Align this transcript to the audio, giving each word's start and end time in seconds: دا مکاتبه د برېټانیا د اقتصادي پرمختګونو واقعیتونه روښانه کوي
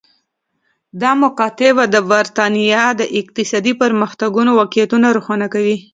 دا 1.01 1.11
مکاتبه 1.23 1.83
د 1.93 1.95
برېټانیا 2.09 2.83
د 2.99 3.01
اقتصادي 3.19 3.73
پرمختګونو 3.81 4.51
واقعیتونه 4.59 5.07
روښانه 5.17 5.47
کوي 5.53 5.75